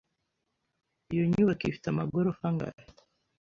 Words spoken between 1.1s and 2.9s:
Iyo nyubako ifite amagorofa angahe?